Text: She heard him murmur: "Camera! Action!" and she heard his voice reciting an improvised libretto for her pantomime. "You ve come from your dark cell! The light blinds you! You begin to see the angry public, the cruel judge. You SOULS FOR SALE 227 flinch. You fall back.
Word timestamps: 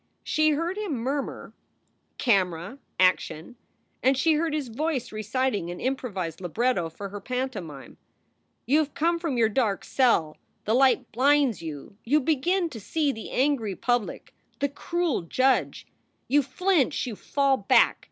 She 0.23 0.49
heard 0.49 0.79
him 0.79 0.93
murmur: 0.97 1.53
"Camera! 2.17 2.79
Action!" 2.99 3.55
and 4.01 4.17
she 4.17 4.33
heard 4.33 4.51
his 4.51 4.67
voice 4.67 5.11
reciting 5.11 5.69
an 5.69 5.79
improvised 5.79 6.41
libretto 6.41 6.89
for 6.89 7.09
her 7.09 7.21
pantomime. 7.21 7.97
"You 8.65 8.85
ve 8.85 8.91
come 8.95 9.19
from 9.19 9.37
your 9.37 9.47
dark 9.47 9.85
cell! 9.85 10.37
The 10.65 10.73
light 10.73 11.11
blinds 11.11 11.61
you! 11.61 11.97
You 12.03 12.19
begin 12.19 12.67
to 12.71 12.79
see 12.79 13.11
the 13.11 13.29
angry 13.29 13.75
public, 13.75 14.33
the 14.57 14.69
cruel 14.69 15.21
judge. 15.21 15.85
You 16.27 16.41
SOULS 16.41 16.51
FOR 16.51 16.57
SALE 16.57 16.67
227 16.69 16.95
flinch. 16.95 17.05
You 17.05 17.15
fall 17.15 17.57
back. 17.57 17.99